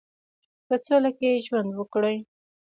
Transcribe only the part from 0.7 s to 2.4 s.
سوله کې ژوند وکړي.